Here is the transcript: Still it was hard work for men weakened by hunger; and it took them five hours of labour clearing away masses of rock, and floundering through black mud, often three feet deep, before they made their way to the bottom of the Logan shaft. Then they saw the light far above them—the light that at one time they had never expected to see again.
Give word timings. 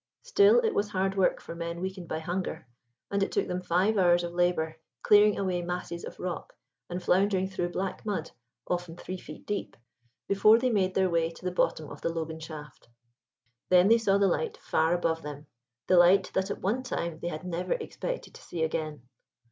Still 0.23 0.61
it 0.61 0.73
was 0.73 0.89
hard 0.89 1.15
work 1.15 1.39
for 1.39 1.53
men 1.53 1.79
weakened 1.79 2.07
by 2.07 2.17
hunger; 2.17 2.67
and 3.11 3.21
it 3.21 3.31
took 3.31 3.47
them 3.47 3.61
five 3.61 3.99
hours 3.99 4.23
of 4.23 4.33
labour 4.33 4.79
clearing 5.03 5.37
away 5.37 5.61
masses 5.61 6.03
of 6.03 6.19
rock, 6.19 6.55
and 6.89 7.03
floundering 7.03 7.47
through 7.47 7.69
black 7.69 8.03
mud, 8.03 8.31
often 8.67 8.95
three 8.97 9.19
feet 9.19 9.45
deep, 9.45 9.77
before 10.27 10.57
they 10.57 10.71
made 10.71 10.95
their 10.95 11.11
way 11.11 11.29
to 11.29 11.45
the 11.45 11.51
bottom 11.51 11.87
of 11.87 12.01
the 12.01 12.09
Logan 12.09 12.39
shaft. 12.39 12.87
Then 13.69 13.89
they 13.89 13.99
saw 13.99 14.17
the 14.17 14.25
light 14.25 14.57
far 14.57 14.95
above 14.95 15.21
them—the 15.21 15.95
light 15.97 16.31
that 16.33 16.49
at 16.49 16.61
one 16.61 16.81
time 16.81 17.19
they 17.19 17.27
had 17.27 17.43
never 17.45 17.73
expected 17.73 18.33
to 18.33 18.41
see 18.41 18.63
again. 18.63 19.03